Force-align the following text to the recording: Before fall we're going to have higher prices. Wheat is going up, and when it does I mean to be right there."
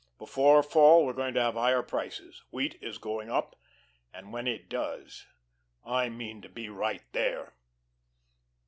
Before 0.17 0.63
fall 0.63 1.05
we're 1.05 1.13
going 1.13 1.35
to 1.35 1.41
have 1.41 1.53
higher 1.53 1.83
prices. 1.83 2.41
Wheat 2.49 2.79
is 2.81 2.97
going 2.97 3.29
up, 3.29 3.55
and 4.11 4.33
when 4.33 4.47
it 4.47 4.67
does 4.67 5.27
I 5.85 6.09
mean 6.09 6.41
to 6.41 6.49
be 6.49 6.69
right 6.69 7.03
there." 7.11 7.53